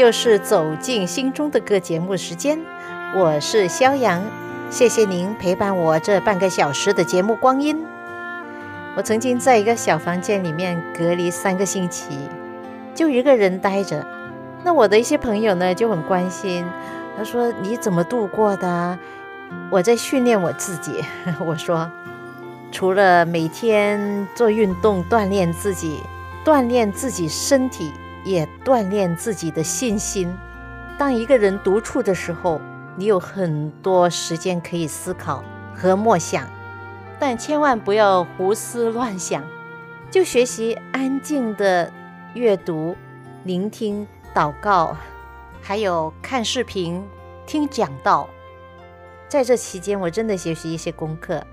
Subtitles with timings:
[0.00, 2.58] 又是走进心中的歌节目时间，
[3.14, 4.22] 我是肖阳，
[4.70, 7.84] 谢谢您陪伴我这半个小时的节目光阴。
[8.96, 12.16] 我曾经在一个小房间里面隔离三个星期，
[12.94, 14.06] 就一个人待着。
[14.64, 16.64] 那我的一些朋友呢就很关心，
[17.18, 18.98] 他说你怎么度过的？
[19.70, 21.04] 我在训练我自己。
[21.44, 21.90] 我说，
[22.72, 26.00] 除了每天做运动锻炼自己，
[26.42, 27.92] 锻炼自己身体。
[28.24, 30.34] 也锻炼自己的信心。
[30.98, 32.60] 当一个人独处的时候，
[32.96, 35.42] 你有很多时间可以思考
[35.74, 36.46] 和默想，
[37.18, 39.42] 但千万不要胡思乱想。
[40.10, 41.90] 就学习安静的
[42.34, 42.96] 阅读、
[43.44, 44.96] 聆听、祷告，
[45.62, 47.02] 还有看视频、
[47.46, 48.28] 听讲道。
[49.28, 51.46] 在这期间，我真的学习一些功课，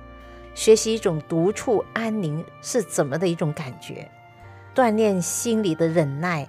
[0.56, 4.10] 学习一种独处安宁是怎么的一种感觉，
[4.74, 6.48] 锻炼心里的忍耐。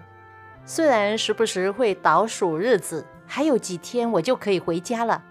[0.69, 5.25] 虽然时不时会倒数日子，还有几天我就可以回家了，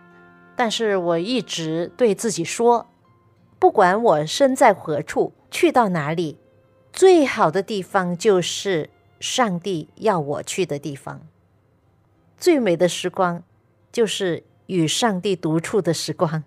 [0.56, 2.88] 但是我一直对自己说，
[3.60, 6.40] 不管我身在何处，去到哪里，
[6.92, 11.22] 最好的地方就是上帝要我去的地方。
[12.36, 13.44] 最美的时光
[13.92, 16.44] 就是与上帝独处的时光。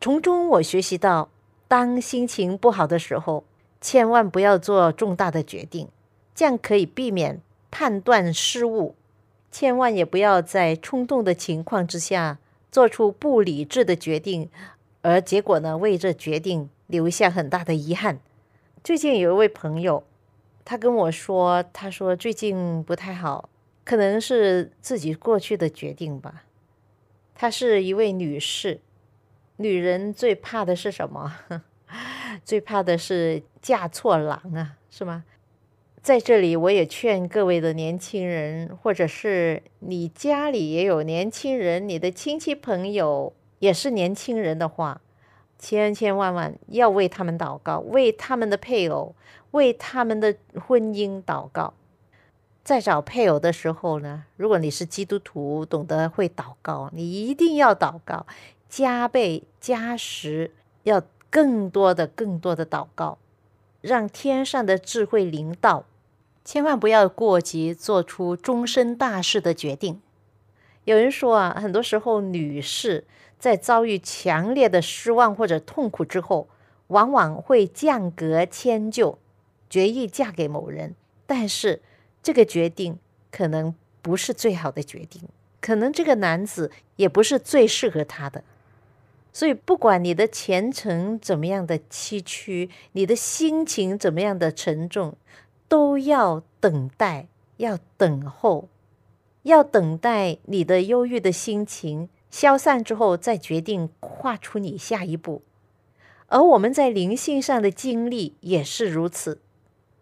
[0.00, 1.28] 从中我学习到，
[1.66, 3.42] 当心情不好的时候，
[3.80, 5.88] 千万不要做重大的决定，
[6.36, 7.42] 这样可以避免。
[7.70, 8.94] 判断失误，
[9.50, 12.38] 千万也不要在冲动的情况之下
[12.70, 14.50] 做出不理智的决定，
[15.02, 18.20] 而结果呢，为这决定留下很大的遗憾。
[18.82, 20.04] 最近有一位朋友，
[20.64, 23.48] 他跟我说，他说最近不太好，
[23.84, 26.44] 可能是自己过去的决定吧。
[27.34, 28.80] 她是一位女士，
[29.56, 31.34] 女人最怕的是什么？
[32.44, 35.24] 最怕的是嫁错郎啊，是吗？
[36.02, 45.02] 在这里，我也劝各位的年轻人，或者是你家里也有年轻人，你的亲戚朋友也是年轻人的话，
[45.58, 49.14] 千千万万要为他们祷告，为他们的配偶，
[49.50, 51.74] 为他们的婚姻祷告。
[52.64, 58.26] 在找配偶的时候呢，如果你是基督徒，懂得会祷告，你一定要祷告，
[58.70, 60.52] 加倍加时，
[60.84, 63.18] 要更多的、更多的祷告，
[63.82, 65.84] 让天上的智慧临到。
[66.52, 70.00] 千万不要过急，做出终身大事的决定。
[70.82, 73.04] 有人说啊，很多时候女士
[73.38, 76.48] 在遭遇强烈的失望或者痛苦之后，
[76.88, 79.16] 往往会降格迁就，
[79.68, 80.96] 决意嫁给某人。
[81.24, 81.82] 但是
[82.20, 82.98] 这个决定
[83.30, 83.72] 可能
[84.02, 85.22] 不是最好的决定，
[85.60, 88.42] 可能这个男子也不是最适合她的。
[89.32, 95.16] 所以，不管你的前程怎么样的崎岖，你的心情怎么样的沉重。
[95.70, 98.68] 都要等待，要等候，
[99.44, 105.42] 要等待你的忧郁的心情消散之后，再决定跨出你下一步。
[106.26, 109.40] 而我们在灵性上的经历也是如此。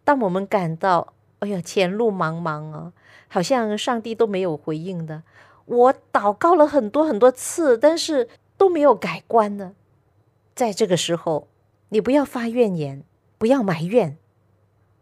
[0.05, 2.95] 当我们感到哎呀前路茫茫啊，
[3.29, 5.23] 好像上帝都没有回应的，
[5.67, 9.75] 我祷告了很多很多次，但是都没有改观呢。
[10.55, 11.47] 在这个时候，
[11.91, 13.05] 你不要发怨言，
[13.37, 14.17] 不要埋怨。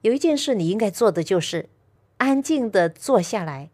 [0.02, 1.68] 有一件事你应该做的，就是
[2.18, 3.70] 安静的坐下来，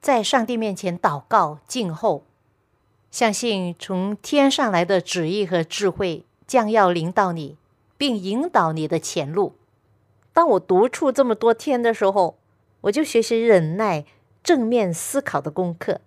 [0.00, 2.24] 在上帝面前祷告静候，
[3.10, 7.56] 相信从天上来的旨意和智慧将要领导你，
[7.96, 9.54] 并引导你的前路。
[10.32, 12.38] 当我独处这么多天的时候，
[12.82, 14.04] 我就学习忍耐、
[14.42, 16.00] 正面思考的功课，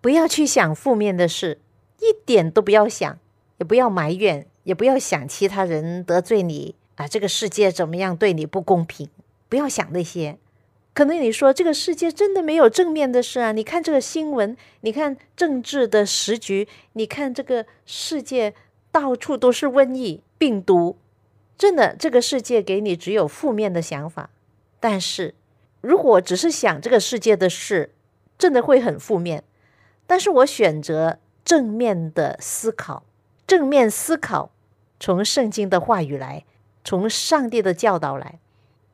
[0.00, 1.60] 不要去想负面的事，
[2.00, 3.18] 一点都不要想，
[3.58, 6.74] 也不要埋怨，也不要想其他人得罪你。
[6.96, 9.08] 啊，这个世界怎么样对你不公平？
[9.48, 10.38] 不要想那些。
[10.92, 13.52] 可能你说这个世界真的没有正面的事啊？
[13.52, 18.54] 你看这个新闻，你看政治的时局，你看这个世界
[18.90, 20.96] 到处都是瘟疫、病毒，
[21.58, 24.30] 真的这个世界给你只有负面的想法。
[24.80, 25.34] 但是
[25.82, 27.92] 如果只是想这个世界的事，
[28.38, 29.44] 真的会很负面。
[30.06, 33.04] 但是我选择正面的思考，
[33.46, 34.50] 正面思考
[34.98, 36.44] 从圣经的话语来。
[36.86, 38.38] 从上帝的教导来，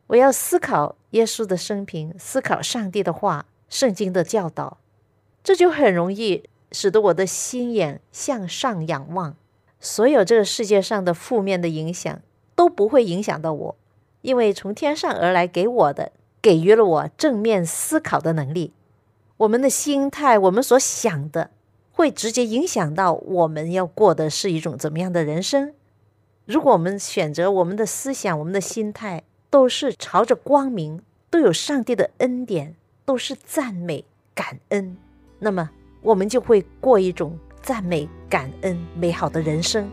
[0.06, 4.78] 我要思考耶稣的生平，思考上帝的话，圣经的教导，
[5.44, 9.36] 这就很容易使得我的心眼向上仰望，
[9.78, 12.22] 所有这个世界上的负面的影响
[12.54, 13.76] 都不会影响到我，
[14.22, 18.72] 因为从天上而来给我的，给予了我正面思考的能力。
[19.36, 21.50] 我们的心态，我们所想的，
[21.92, 25.74] 会直接影响到我们要过的是一种怎么样的人生。
[26.52, 31.00] 如果我们选择我们的思想、我们的心态都是朝着光明，
[31.30, 32.74] 都有上帝的恩典，
[33.06, 34.04] 都是赞美、
[34.34, 34.98] 感恩，
[35.38, 35.70] 那么
[36.02, 39.88] 我们就会过一种赞美、感恩、美好的人生。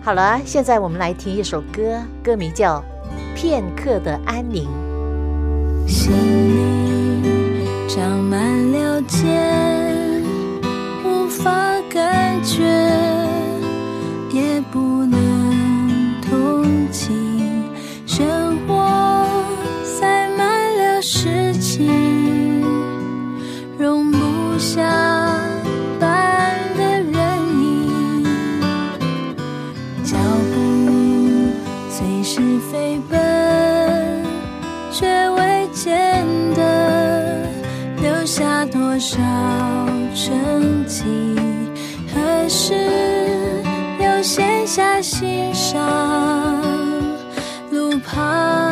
[0.00, 2.78] 好了，现在我们来听一首歌，歌名叫
[3.34, 4.68] 《片刻的安宁
[5.88, 6.12] 心》。
[7.92, 10.22] 长满了茧，
[11.04, 11.52] 无法
[11.90, 12.62] 感觉，
[14.32, 15.13] 也不能
[16.90, 17.64] 情。
[18.06, 19.26] 生活
[19.82, 22.62] 塞满了事情，
[23.78, 24.82] 容不下
[25.98, 27.14] 半个人
[27.60, 28.24] 影。
[30.04, 30.16] 脚
[30.54, 30.54] 步
[31.88, 32.40] 随时
[32.70, 34.22] 飞奔，
[34.92, 37.48] 却未见得。
[38.02, 39.18] 留下多少
[40.14, 41.04] 沉寂？
[42.14, 42.74] 何时
[43.98, 45.80] 又闲下欣赏
[48.14, 48.63] 路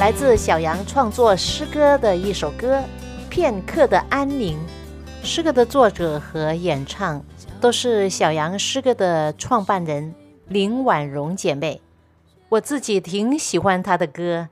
[0.00, 2.78] 来自小杨创作诗歌的一首歌
[3.28, 4.58] 《片刻的安宁》，
[5.22, 7.22] 诗歌的作者和演唱
[7.60, 10.14] 都是小杨诗歌的创办人
[10.48, 11.82] 林婉容姐妹。
[12.48, 14.48] 我自己挺喜欢她的歌，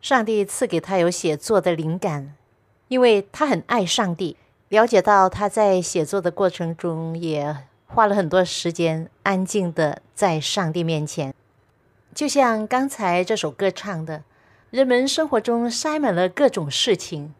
[0.00, 2.36] 上帝赐给她有写作的灵感，
[2.86, 4.36] 因为她很爱上帝。
[4.68, 7.56] 了解到她在写作的过程中也
[7.86, 11.34] 花了很多时间，安静的在上帝面前，
[12.14, 14.22] 就像刚才这首歌唱的。
[14.72, 17.34] 人们生活中塞满了各种事情，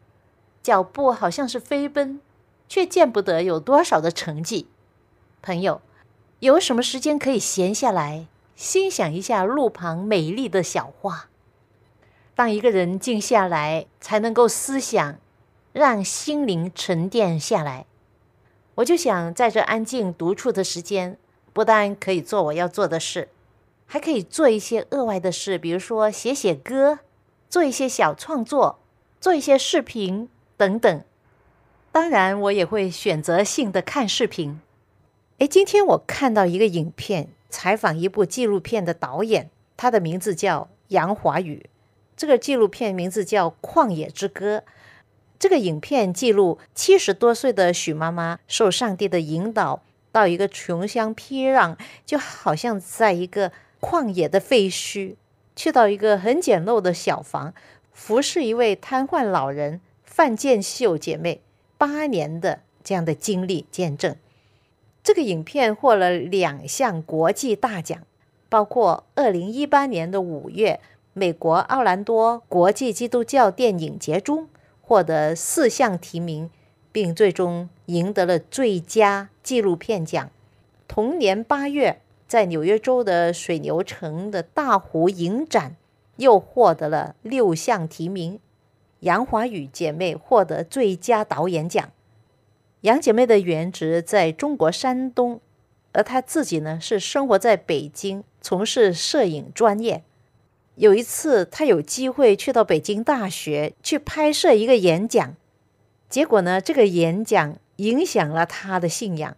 [0.62, 2.20] 脚步好像是飞奔，
[2.68, 4.66] 却见不得有多少的成绩。
[5.40, 5.80] 朋友，
[6.40, 11.30] 有什么时间可以闲下来，欣赏一下路旁美丽的小花？
[12.34, 15.16] 当一个人静下来，才能够思想，
[15.72, 17.86] 让心灵沉淀下来。
[18.74, 21.16] 我就想在这安静独处的时间，
[21.54, 23.30] 不但可以做我要做的事，
[23.86, 26.98] 还可以做一些额外的事，比如说写写歌。
[27.52, 28.78] 做一些小创作，
[29.20, 31.04] 做一些视频等等。
[31.92, 34.58] 当然，我也会选择性的看视频。
[35.36, 41.68] 诶，今天我看到一个影片，采访一部纪录片的导演，他的名字叫杨华宇。
[42.16, 44.56] 这个纪录片名字叫《旷野之歌》。
[45.38, 55.16] 这个影片记录七十多岁的许妈妈受上帝的引导，到一个穷乡僻壤，就好像在一个旷野的废墟。
[55.54, 57.54] 去到一个很简陋的小房，
[57.92, 61.42] 服侍一位瘫痪老人范建秀姐妹
[61.76, 64.16] 八年的这样的经历见证。
[65.02, 68.00] 这个影片获了两项国际大奖，
[68.48, 70.80] 包括二零一八年的五月，
[71.12, 74.48] 美国奥兰多国际基督教电影节中
[74.80, 76.50] 获得四项提名，
[76.92, 80.30] 并最终赢得了最佳纪录片奖。
[80.86, 82.01] 同年八月。
[82.32, 85.76] 在纽约州的水牛城的大湖影展，
[86.16, 88.40] 又获得了六项提名。
[89.00, 91.90] 杨华宇姐妹获得最佳导演奖。
[92.80, 95.42] 杨姐妹的原职在中国山东，
[95.92, 100.02] 而她自己呢是生活在北京，从事摄影专业。
[100.76, 105.36] 有一次，她有机会去到北京大学去拍摄一个演讲，
[106.08, 109.36] 结果呢，这个演讲影响了她的信仰。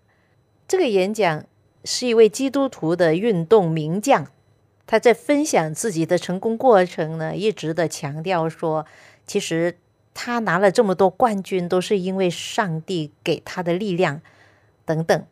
[0.68, 1.44] 这个演讲。
[1.84, 4.26] 是一位基督徒的运动名将，
[4.86, 8.84] 他在分享自己的成功过程呢，一直的强调说，
[9.26, 9.78] 其实
[10.12, 14.20] 他拿了这么多冠军，都是因为上帝给他的力量。
[14.86, 15.24] 等等。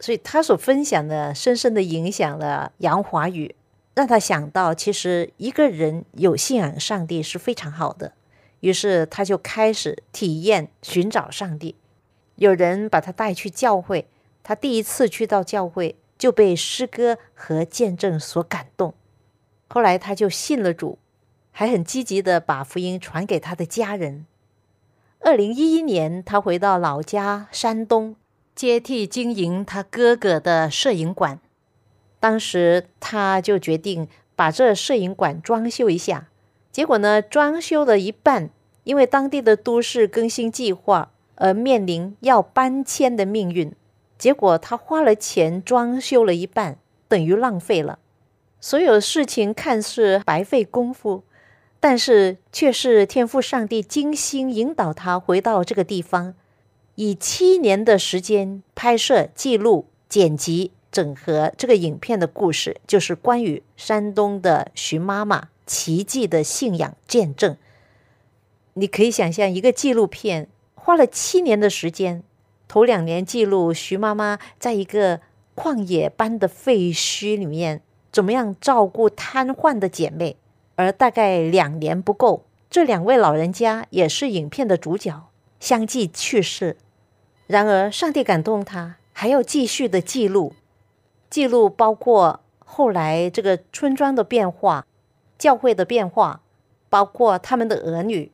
[0.00, 3.54] 所以他所分享的，深深的影响了杨华宇，
[3.94, 8.12] 让他想到，其实一个人有信仰上帝是非常好的。
[8.58, 11.76] 于是他就开始体验寻找上帝。
[12.34, 14.08] 有人把他带去教会，
[14.42, 18.94] 他第一次去到教会就被诗歌和见证所感动。
[19.68, 20.98] 后来他就信了主，
[21.50, 24.26] 还很积极的把福音传给他的家人。
[25.20, 28.16] 二零一一年，他回到老家山东。
[28.54, 31.40] 接替经营他哥哥的摄影馆，
[32.20, 34.06] 当时他就决定
[34.36, 36.28] 把这摄影馆装修一下。
[36.70, 38.50] 结果呢，装修了一半，
[38.84, 43.74] 因为当地的都市更新计划而面临要搬迁的命运。
[44.22, 47.98] 结果他花了钱装修了一半，等于浪费了。
[48.60, 51.24] 所有事情看似白费功夫，
[51.80, 56.36] 但是却是天赋上帝精心引导他回到这个地方。
[56.94, 67.56] 以七年的时间拍摄、记录、剪辑、整合这个影片的故事，就是关于山东的徐妈妈奇迹的信仰见证。
[68.74, 72.22] 你可以想象，一个纪录片花了七年的时间，
[72.72, 75.20] 头两年记录徐妈妈在一个
[75.54, 80.38] 旷野般的废墟里面怎么样照顾瘫痪的姐妹，
[80.76, 85.28] 而大概两年不够，这两位老人家也是影片的主角。
[85.60, 86.78] 相继去世，
[87.46, 90.54] 然而上帝感动他，还要继续的记录，
[91.28, 94.86] 记录包括后来这个村庄的变化、
[95.36, 96.40] 教会的变化，
[96.88, 98.32] 包括他们的儿女，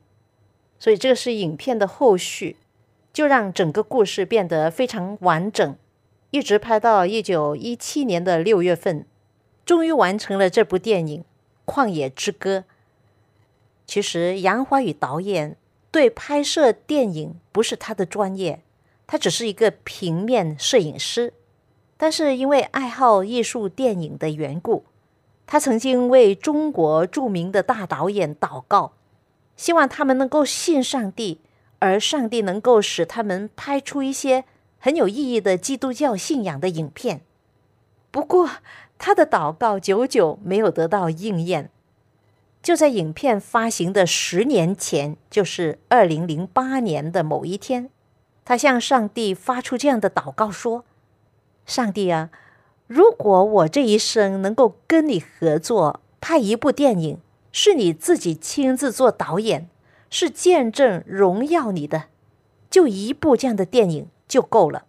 [0.79, 2.55] 所以这个是影片的后续，
[3.13, 5.75] 就让整个故事变得非常完整，
[6.31, 9.05] 一直拍到一九一七年的六月份，
[9.65, 11.23] 终于完成了这部电影
[11.71, 12.59] 《旷野之歌》。
[13.85, 15.55] 其实杨华宇导演。
[15.91, 18.61] 对拍摄电影不是他的专业，
[19.07, 21.33] 他只是一个平面摄影师。
[21.97, 24.85] 但是因为爱好艺术电影的缘故，
[25.47, 28.93] 他曾经为中国著名的大导演祷告，
[29.57, 31.39] 希望他们能够信上帝，
[31.79, 34.45] 而上帝能够使他们拍出一些
[34.77, 37.21] 很有意义的基督教信仰的影片。
[38.11, 38.49] 不过，
[38.97, 41.69] 他的祷告久久没有得到应验。
[42.61, 47.89] 就在影片发行的十年前，就是二零零八年的某一天，
[48.43, 50.83] 他向上帝发出这样的祷告说
[51.65, 52.29] ：“上帝啊，
[52.87, 57.19] 如果我这一生能够跟你合作拍一部电影，
[57.53, 59.69] 是你自己亲自做导演，
[60.09, 62.05] 是见证荣耀你的，
[62.69, 64.85] 就一部这样的电影就够了。”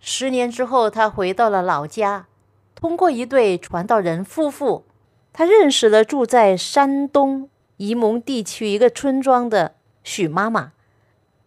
[0.00, 2.26] 十年之后，他回到了老家，
[2.74, 4.84] 通过一对传道人夫妇。
[5.32, 10.72] 他认识了住在山东沂蒙地区一个村庄的许妈妈，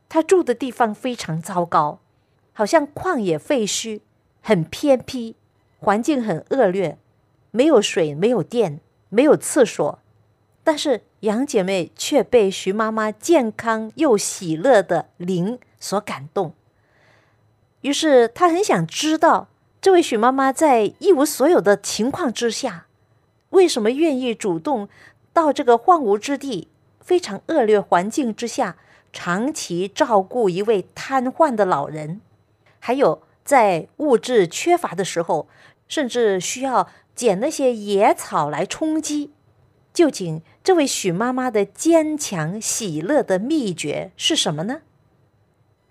[0.08, 2.00] 她住的地方非常糟糕，
[2.54, 4.02] 好像旷野废墟，
[4.42, 5.36] 很偏僻，
[5.80, 7.00] 环境很恶劣，
[7.50, 8.80] 没有水，没有电，
[9.10, 10.00] 没有厕所。
[10.64, 16.54] 但是杨姐妹却被徐妈妈健康又喜乐的灵所感动，
[17.82, 19.50] 于是她很想知道
[19.82, 22.86] 这位许妈妈在一无所有的情况之下。
[23.50, 24.88] 为什么愿意主动
[25.34, 26.68] 到这个荒芜之地、
[27.02, 28.78] 非常恶劣环境之下，
[29.12, 32.22] 长期照顾一位瘫痪的老人？
[32.80, 35.48] 还有在物质缺乏的时候，
[35.88, 39.32] 甚至需要捡那些野草来充饥。
[39.92, 44.82] 究竟这位许妈妈的坚强喜乐的秘诀是什么呢？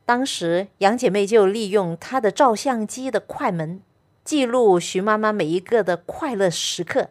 [0.06, 3.82] 当时杨姐妹就利用她的照相机的快门，
[4.23, 7.11] 记录许妈妈每一个的快乐时刻。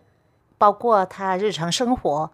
[0.58, 2.32] 包括她日常生活，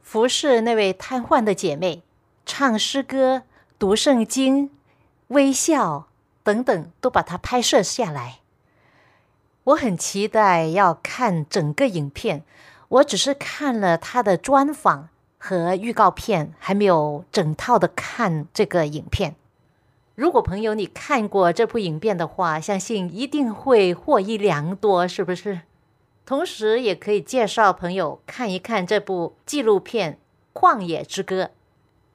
[0.00, 2.02] 服侍那位瘫痪的姐妹，
[2.46, 3.42] 唱诗歌、
[3.78, 4.70] 读圣经、
[5.26, 6.08] 微笑
[6.42, 8.38] 等等，都把它拍摄下来。
[9.64, 12.44] 我很期待要看整个影片，
[12.90, 19.36] 我只是看了他的专访和预告片，还没有整套的看这个影片。
[20.16, 25.60] 如果朋友你看过这部影片的话，相信一定会获益良多，是不是？
[26.26, 30.18] 同时，也可以介绍朋友看一看这部纪录片
[30.60, 31.44] 《旷野之歌》，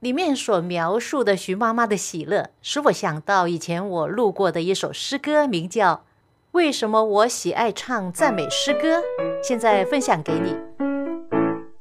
[0.02, 5.96] 里面所描述的徐妈妈的喜乐，使我想到以前我录过的一首诗歌，名叫
[6.52, 9.00] 《为什么我喜爱唱赞美诗歌》，
[9.42, 10.56] 现在分享给你。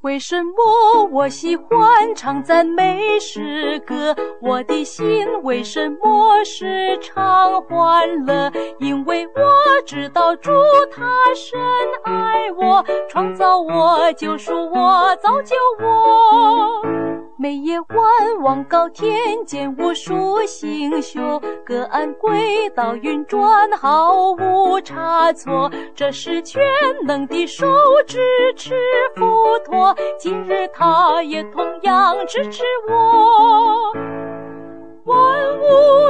[0.05, 4.15] 为什么我喜欢唱赞美诗歌？
[4.39, 8.53] 我的心为什么时常欢乐？
[8.81, 9.41] 因为我
[9.87, 10.51] 知道主
[10.93, 11.03] 他
[11.35, 11.59] 深
[12.03, 17.04] 爱我，创造我，救赎我，造就我。
[17.37, 25.69] 每夜晚望高天，见无数星宿，各安轨道运转，毫无差错。
[25.97, 26.63] 这是全
[27.05, 27.67] 能的手
[28.07, 28.75] 支持
[29.17, 34.24] 佛陀，今日他也同样支持我。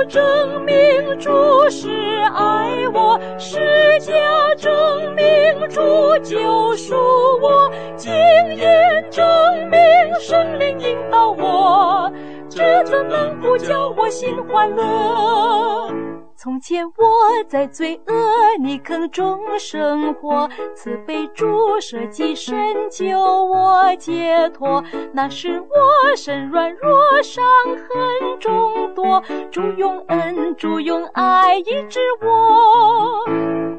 [0.06, 0.74] 证明
[1.18, 1.30] 主
[1.70, 1.90] 是
[2.34, 2.88] 爱。
[2.92, 3.58] 我，世
[3.98, 4.12] 界
[4.56, 4.70] 证
[5.16, 5.80] 明主
[6.22, 6.94] 救赎
[7.42, 8.12] 我，经
[8.54, 9.24] 验证
[9.68, 9.80] 明
[10.20, 12.08] 神灵引导我，
[12.48, 16.03] 这怎能不叫我心欢乐？
[16.44, 18.14] 从前我在罪恶
[18.60, 22.54] 泥坑中生活，慈悲主舍己身
[22.90, 24.84] 救我解脱。
[25.14, 33.24] 那时我身软弱，伤痕众多，主用恩，主用爱医治我。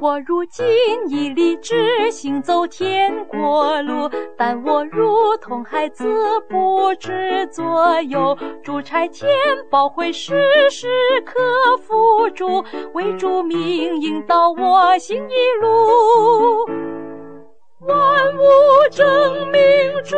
[0.02, 0.66] 我如今
[1.08, 6.06] 已立志行走天国路，但我如同孩子
[6.50, 9.32] 不知左右，主差天
[9.70, 10.88] 宝会时时
[11.26, 11.42] 刻
[11.78, 12.64] 辅助。
[12.94, 16.66] 为主命引导我行一路，
[17.88, 18.42] 万物
[18.92, 19.62] 争明
[20.04, 20.18] 主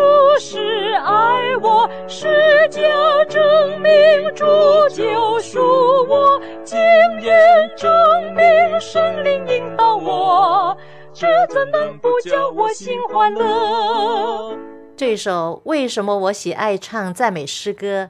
[12.73, 14.57] 心欢乐？
[14.95, 18.09] 这首为什么我喜爱唱赞美诗歌？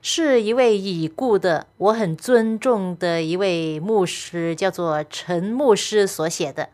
[0.00, 6.68] 是一位已故的我很尊重的一位牧师，叫做陈牧师所写的。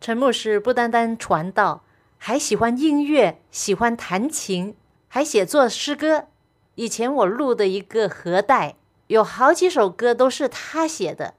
[0.00, 1.82] 陈牧师不单单传道，
[2.18, 4.74] 还喜欢音乐，喜欢弹琴，
[5.08, 6.26] 还写作诗歌。
[6.74, 8.76] 以前我录的一个盒带，
[9.06, 11.32] 有好几首歌都是他写的，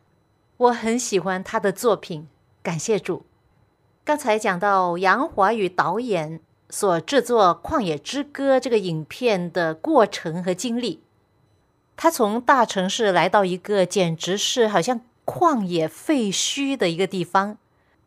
[0.57, 2.27] 我很喜欢他的作品。
[2.63, 3.23] 感谢主。
[4.07, 6.39] 刚才讲到杨华宇导演。
[6.69, 11.01] 所制作《旷野之歌》这个影片的过程和经历，
[11.97, 17.57] 他从大城市来到一个简直是好像旷野废墟的一个地方，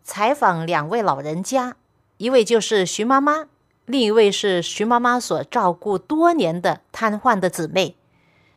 [0.02, 1.76] 采访两位老人家，
[2.16, 3.48] 一位就是徐妈妈，
[3.84, 7.96] 另一位是徐妈妈所照顾多年的瘫痪的姊妹。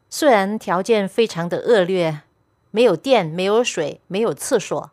[0.10, 2.22] 虽然条件非常的恶劣，
[2.72, 4.92] 没有电，没有水，没有厕所，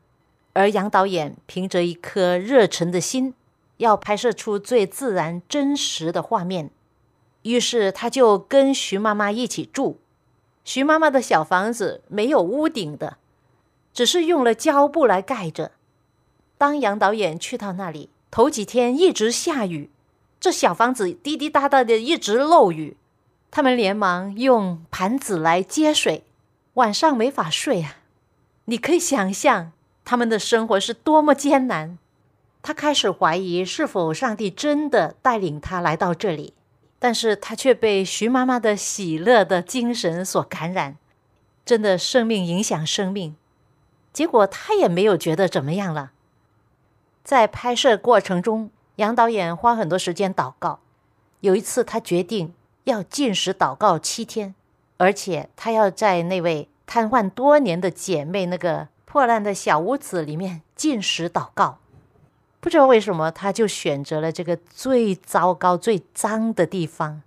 [0.53, 3.35] 而杨导演凭着一颗热忱的心。
[3.77, 6.71] 要拍摄出最自然、真实的画面，
[7.45, 9.99] 于是他就跟徐妈妈一起住。
[10.65, 13.17] 徐妈妈的小房子没有屋顶的，
[13.95, 15.73] 只是用了胶布来盖着。
[16.59, 19.89] 当杨导演去到那里，头几天一直下雨，
[20.39, 22.99] 这小房子滴滴答答的一直漏雨。
[23.51, 26.25] 他们连忙用盘子来接水，
[26.75, 27.97] 晚上没法睡啊！
[28.67, 29.73] 你可以想象
[30.05, 31.99] 他们的生活是多么艰难。
[32.63, 36.53] 他开始怀疑是否上帝真的带领他来到这里，
[36.99, 40.97] 但是他却被徐妈妈的喜乐的精神所感染，
[41.65, 43.35] 真的生命影响生命。
[44.13, 46.11] 结果他也没有觉得怎么样了。
[47.23, 50.81] 在拍摄过程中，杨导演花很多时间祷告。
[51.41, 52.53] 有一次，他决定
[52.85, 54.55] 要禁食祷告七天，
[54.99, 61.79] 而且他要在那位瘫痪多年的姐妹那个破烂的小屋子里面进食祷告。
[62.61, 67.20] 不知道为什么，他就选择了这个最糟糕、最脏的地方。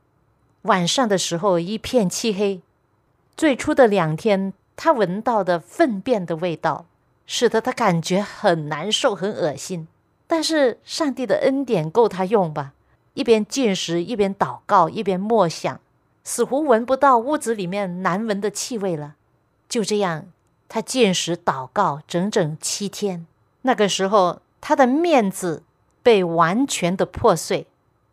[0.61, 2.61] 晚上的时候一片漆黑。
[3.35, 6.85] 最初的两天，他闻到的粪便的味道，
[7.25, 9.89] 使得他感觉很难受、很恶心。
[10.25, 12.71] 但是上帝的恩典够他用吧？
[13.13, 15.81] 一边进食，一边祷告，一边默想，
[16.23, 19.15] 似乎闻不到屋子里面难闻的气味了。
[19.67, 20.27] 就这样，
[20.73, 23.27] 他进食祷告整整七天。
[23.61, 24.41] 那个时候。
[24.65, 25.61] 他的面子
[26.01, 27.67] 被完全的破碎，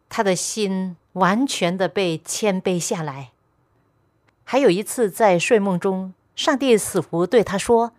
[0.08, 3.30] 他的心完全的被谦卑下来。
[4.42, 7.92] 还有一次在睡梦中，上帝似乎对他说：“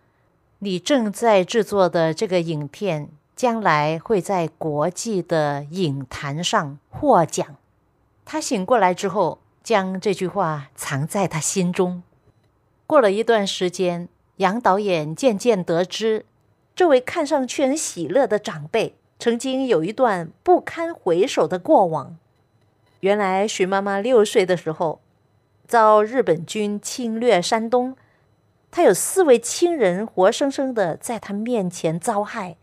[0.60, 7.56] 你正在制作的这个影片，将来会在国际的影坛上获奖。”
[8.26, 12.04] 他醒过来之后，将这句话藏在他心中。
[12.86, 14.10] 过了一段时间，
[14.41, 16.25] 杨导演渐渐得知。
[16.75, 22.17] 这位看上去很喜乐的长辈，曾经有一段不堪回首的过往。
[23.01, 24.99] 原来，徐妈妈六岁的时候，
[25.67, 27.95] 遭日本军侵略山东，
[28.71, 32.58] 她有四位亲人活生生的在她面前遭害。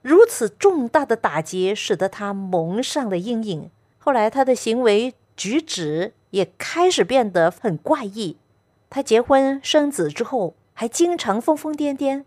[0.00, 3.70] 如此重大的打击，使得她蒙上了阴影。
[3.98, 8.38] 后来，她的行为举止也开始变得很怪异。
[8.88, 12.22] 她结婚生子之后，还经常疯疯癫癫。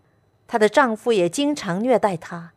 [0.46, 2.52] 她的丈夫也经常虐待她。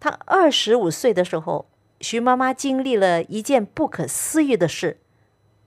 [0.00, 1.66] 她二十五岁的时候，
[2.00, 4.98] 徐妈妈经历了一件不可思议的事。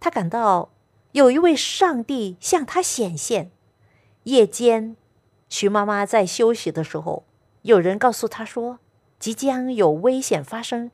[0.02, 0.74] 她感到
[1.14, 3.50] 有一位上帝向她显现。
[4.24, 4.98] 夜间，
[5.48, 7.24] 徐妈妈在休息的时候，
[7.62, 8.80] 有人告诉她说
[9.18, 10.92] 即将有危险发生，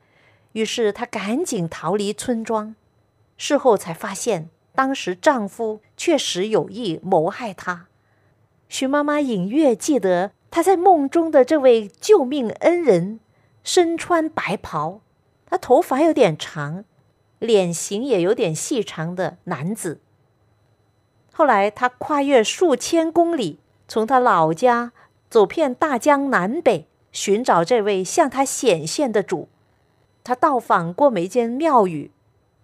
[0.52, 2.76] 于是她赶紧逃离村庄。
[3.36, 7.88] 事后才发现，当时丈夫确实有意谋害她。
[8.74, 13.20] 徐妈妈隐约记得，她在梦中的这位救命恩人
[13.64, 15.02] 身穿白袍，
[15.46, 16.84] 他头发有点长。
[17.38, 20.00] 脸型也有点细长的男子。
[21.32, 24.92] 后来，他跨越数千公里，从他老家
[25.30, 29.50] 走遍大江南北，寻找这位向他显现的主。
[30.24, 32.10] 他到访过每间庙宇，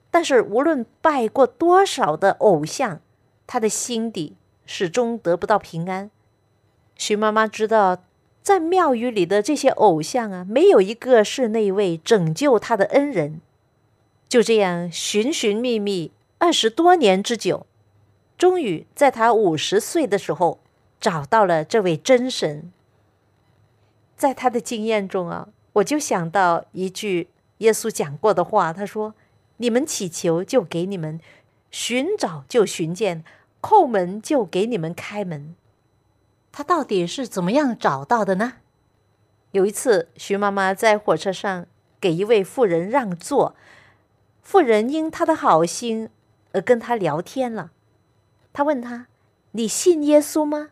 [0.09, 2.99] 但是无论拜过多少的偶像，
[3.45, 4.37] 他的心底
[4.71, 6.11] 始终得不到平安。
[6.95, 8.03] 徐妈妈知道，
[8.43, 13.41] 在庙宇里的这些偶像啊，没有一个是那位拯救她的恩人。
[14.27, 17.65] 就这样寻寻觅觅二十多年之久，
[18.37, 20.59] 终于在她五十岁的时候
[20.99, 22.71] 找到了这位真神。
[24.15, 29.15] 在他的经验中啊，我就想到一句耶稣讲过的话，他说
[29.57, 31.19] ：“你们祈求就给你们，
[31.71, 33.23] 寻找就寻见，
[33.61, 35.55] 叩门就给你们开门。”
[36.51, 38.53] 他到底是怎么样找到的呢？
[39.51, 41.65] 有一次，徐妈妈在火车上
[41.99, 43.55] 给一位妇人让座。
[44.41, 46.09] 妇人因她的好心
[46.53, 47.71] 而跟他聊天了。
[48.51, 49.07] 他问他
[49.53, 50.69] ：“你信耶稣吗？”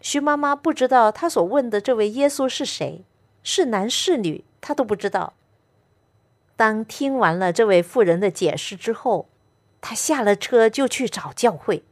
[0.00, 3.04] 徐妈妈不知道她所问的这位耶稣是谁，
[3.42, 5.34] 是男是女，她都不知道。
[6.56, 9.28] 当听完了这位妇人的解释之后，
[9.80, 11.84] 他下了车就去找教会。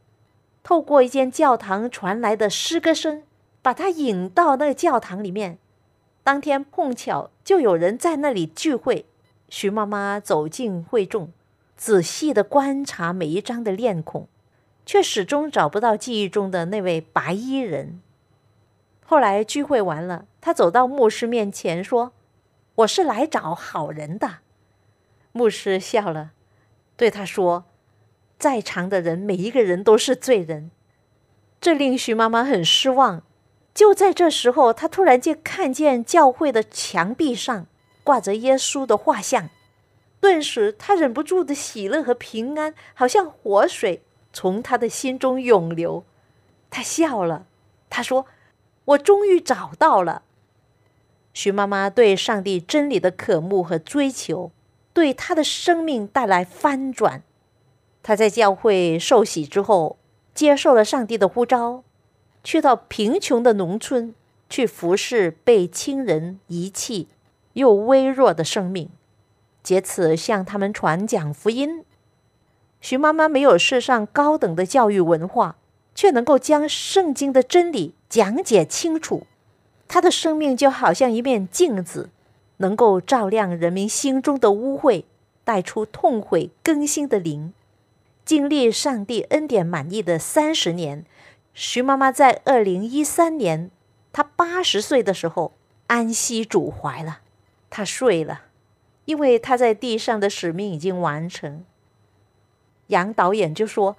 [0.68, 3.22] 透过一间教堂传来的诗歌声，
[3.62, 5.56] 把他引到那教堂里面。
[6.22, 9.06] 当天碰巧就有人在那里聚会。
[9.48, 11.32] 徐妈妈走进会众，
[11.74, 14.28] 仔细的观察每一张的面孔，
[14.84, 18.02] 却始终找不到记忆中的那位白衣人。
[19.06, 22.12] 后来聚会完了，他走到牧师面前说
[22.84, 24.40] ：“我是来找好人的。”
[25.32, 26.32] 牧师笑了，
[26.94, 27.64] 对他说
[28.38, 30.70] ：“在场的人每一个人都是罪人。”
[31.60, 33.22] 这令徐妈妈很失望。
[33.74, 37.66] 就在这时候，她突然间看见教会的墙壁上。
[38.04, 39.50] 挂着耶稣的画像，
[40.18, 46.06] 顿时她忍不住的喜乐和平安，好像活水从他的心中涌流。
[46.70, 47.44] 她笑了，
[47.90, 48.24] 她说
[48.86, 50.22] ：“我终于找到了。”
[51.34, 54.52] 徐妈妈对上帝真理的渴慕和追求，
[54.94, 57.22] 对她的生命带来翻转。
[58.02, 59.96] 他在教会受洗之后，
[60.34, 61.82] 接受了上帝的呼召，
[62.42, 64.14] 去到贫穷的农村
[64.48, 67.08] 去服侍被亲人遗弃。
[67.54, 68.88] 又微弱的生命，
[69.64, 71.82] 借此向他们传讲福音。
[72.80, 75.56] 徐妈妈没有世上高等的教育文化，
[75.92, 79.26] 却能够将圣经的真理讲解清楚。
[79.88, 82.10] 她的生命就好像一面镜子，
[82.58, 85.02] 能够照亮人民心中的污秽，
[85.42, 87.52] 带出痛悔更新的灵。
[88.28, 91.06] 经历上帝恩典满意的三十年，
[91.54, 93.70] 徐妈妈在二零一三年，
[94.12, 95.54] 她八十岁的时候
[95.86, 97.20] 安息主怀了。
[97.70, 98.42] 她睡了，
[99.06, 101.64] 因为她在地上的使命已经完成。
[102.88, 103.96] 杨导演就说：“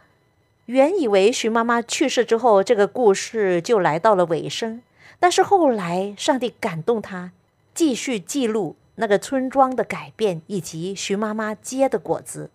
[0.67, 4.83] 原以为徐妈妈去世之后，这个故事就来到了尾声。
[5.19, 7.31] 但是后来，上帝感动他，
[7.73, 12.51] 继续记录那个村庄的改变以及徐妈妈结的果子。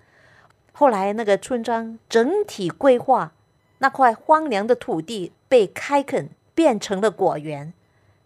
[0.77, 3.33] 后来，那个村庄整体规划，
[3.79, 7.73] 那块荒凉的土地被开垦，变成了果园。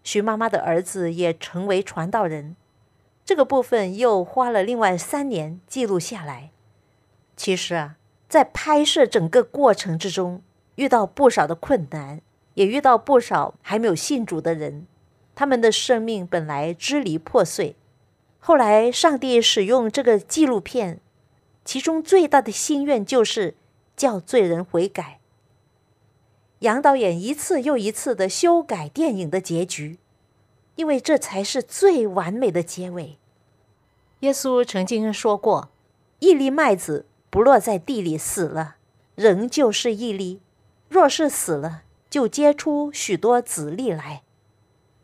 [0.03, 2.55] 徐妈妈的儿子也成为传道人。”
[3.23, 6.49] 这个部分又花了另外三年记录下来。
[7.37, 10.41] 其实啊，在拍摄整个过程之中，
[10.73, 12.21] 遇到不少的困难，
[12.55, 14.87] 也遇到不少还没有信主的人，
[15.35, 17.75] 他们的生命本来支离破碎。
[18.39, 20.99] 后来，上帝使用这个纪录片，
[21.69, 23.53] 其中最大的心愿就是
[23.95, 25.19] 叫罪人悔改。
[26.61, 29.99] 杨导演一次又一次的修改电影的结局。
[30.77, 33.19] 因为这才是最完美的结尾。
[34.21, 35.69] 耶稣曾经说过
[36.17, 38.77] ：“一粒麦子不落在地里死了，
[39.13, 40.39] 仍旧是一粒；
[40.87, 44.23] 若是死了，就结出许多子粒来。”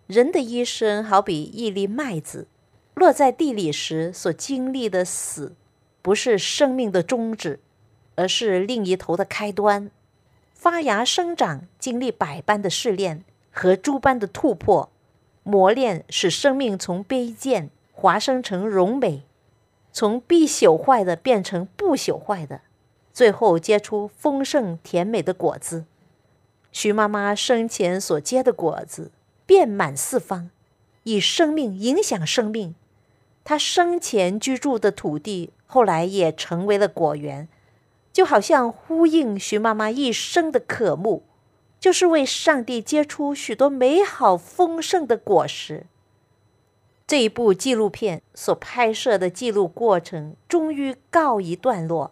[0.08, 2.48] 人的一生好比一粒麦子，
[2.96, 5.54] 落在地里时所经历的死，
[6.06, 7.60] 不是生命的终止，
[8.14, 9.90] 而是另一头的开端。
[10.54, 14.92] 发芽生长，经历百般的试炼和诸般的突破。
[15.42, 19.24] 磨练使生命从卑贱华生成荣美，
[19.92, 22.62] 从必朽坏的变成不朽坏的。
[23.12, 25.86] 最后结出丰盛甜美的果子。
[26.72, 29.10] 徐妈妈生前所结的果子
[29.48, 30.52] 遍满四方，
[31.02, 32.76] 以生命影响生命。
[33.46, 37.48] 他生前居住的土地后来也成为了果园，
[38.12, 41.24] 就好像呼应徐妈妈一生的渴慕，
[41.80, 45.86] 就是为上帝结出许多美好丰盛的果实。
[47.06, 52.12] 这一部纪录片所拍摄的记录过程终于告一段落，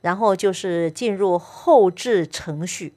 [0.00, 2.94] 然后就是进入后制程序。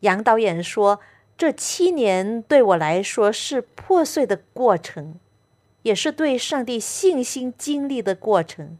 [0.00, 0.98] 杨导演说
[1.38, 5.14] ：“这七年对我来说是破碎的过程，
[5.82, 8.78] 也是对上帝信心经历的过程，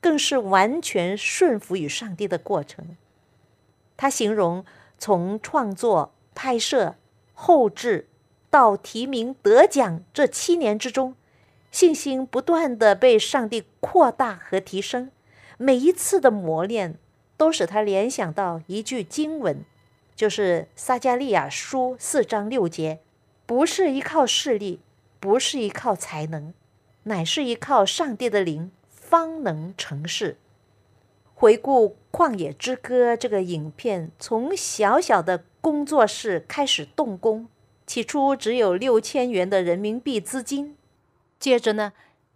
[0.00, 2.96] 更是完全顺服于上帝的过程。”
[3.96, 4.64] 他形容
[4.98, 6.96] 从创作、拍摄、
[7.32, 8.06] 后制。
[8.52, 11.14] 到提名得奖这七年之中，
[11.70, 15.12] 信心不断的被上帝扩大和提升。
[15.56, 16.98] 每一次的磨练，
[17.36, 19.64] 都使他联想到一句经文，
[20.16, 22.98] 就是撒加利亚书四章六节
[23.46, 24.80] ：“不是依靠势力，
[25.20, 26.52] 不是依靠才能，
[27.04, 30.38] 乃是依靠上帝的灵，方能成事。”
[31.34, 37.48] 回顾《旷野之歌》这个影片，从小小的工作室开始动工。
[37.86, 40.76] 起初只有六千元的人民币资金，
[41.38, 41.92] 接着呢，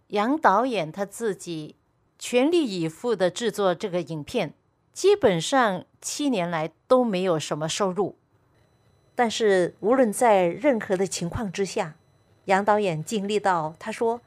[0.07, 1.75] 杨导演他自己
[2.19, 4.53] 全力以赴的制作这个影片，
[4.91, 8.15] 基本上七年来都没有什么收入。
[9.13, 11.95] 但是无论在任何的情况之下，
[12.45, 14.21] 杨导演经历到，他说：“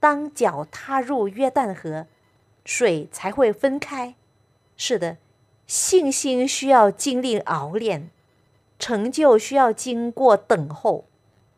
[0.00, 2.06] 当脚踏入约旦河，
[2.64, 4.14] 水才会分开。”
[4.76, 5.18] 是的，
[5.66, 8.10] 信心需要经历熬炼。
[8.76, 11.04] 成就需要经过等候，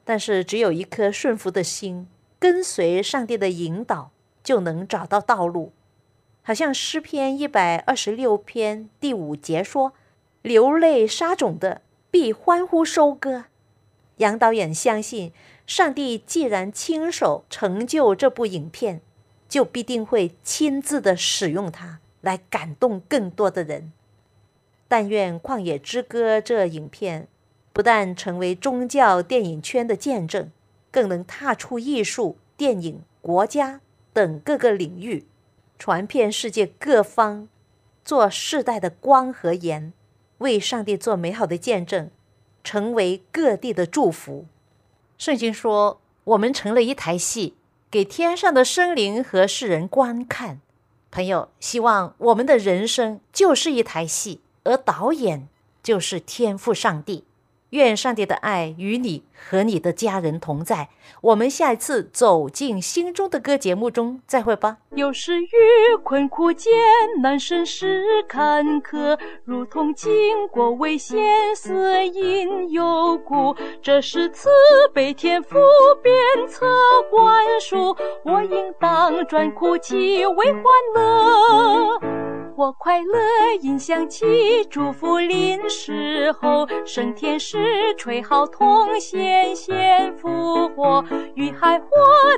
[0.05, 2.07] 但是只有一颗顺服的心，
[2.38, 4.11] 跟随上帝的引导，
[4.45, 5.73] 就能找到道路。
[6.42, 9.95] 好像诗篇一百二十六篇第五节说
[10.42, 13.47] ：“流泪撒种的，必欢呼收割。”
[14.19, 15.33] 杨导演相信，
[15.66, 19.00] 上帝既然亲手成就这部影片，
[19.48, 23.92] 就必定会亲自的使用它，来感动更多的人。
[24.88, 27.26] 但愿《旷野之歌》这影片
[27.72, 30.52] 不但成为宗教电影圈的见证，
[30.92, 33.81] 更能踏出艺术、电影、国家
[34.12, 35.26] 等各个领域，
[35.76, 37.48] 传遍世界各方，
[38.05, 39.92] 做世代的光和盐，
[40.38, 42.09] 为上帝做美好的见证，
[42.62, 44.46] 成为各地的祝福。
[45.18, 47.55] 圣经说：“我们成了一台戏，
[47.90, 50.61] 给天上的生灵和世人观看。”
[51.11, 54.40] 朋友，希望我们的人生就是一台戏。
[54.64, 55.48] 而导演
[55.81, 57.22] 就是天赋上帝，
[57.77, 60.89] 愿上帝的爱与你和你的家人同在。
[61.21, 64.79] 我们下一次走进心中的歌节目中再会吧。
[64.91, 65.49] 有时遇
[66.03, 66.73] 困苦艰
[67.21, 70.11] 难，甚是坎坷，如同经
[70.49, 73.55] 过危险，死因有故。
[73.83, 74.49] 这是慈
[74.93, 75.59] 悲天赋
[76.03, 76.15] 鞭
[76.49, 76.67] 策
[77.11, 80.62] 灌输，我应当转哭泣为欢
[80.95, 82.26] 乐。
[82.59, 83.19] 我快乐，
[83.61, 85.69] 音响起，祝福临。
[85.69, 91.87] 时候，升天使吹号筒，显现复活，与海火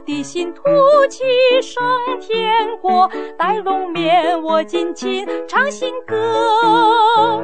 [0.04, 0.62] 的心突
[1.08, 1.22] 起
[1.62, 1.80] 升
[2.20, 7.40] 天国，带龙面我尽情唱新歌，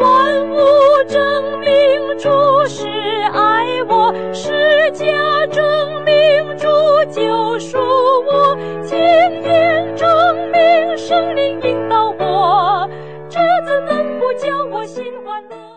[0.00, 0.56] 万物
[1.06, 2.28] 证明主
[2.66, 2.88] 是
[3.32, 5.14] 爱我，世界
[5.52, 6.66] 证明主
[7.12, 8.98] 救赎我，今
[9.42, 10.08] 天证
[10.50, 12.88] 明圣灵引导我，
[13.28, 15.64] 这怎能不叫我心欢乐？